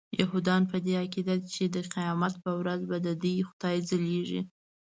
یهودان 0.21 0.61
په 0.71 0.77
دې 0.85 0.93
عقیده 1.03 1.35
دي 1.41 1.49
چې 1.55 1.63
د 1.75 1.77
قیامت 1.95 2.33
په 2.43 2.51
ورځ 2.59 2.81
به 2.89 2.97
ددوی 3.05 3.45
خدای 3.49 3.77
ځلیږي. 3.89 4.41